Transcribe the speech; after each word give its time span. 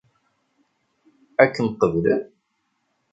Ad 1.43 1.49
kem-qeblen? 1.53 2.21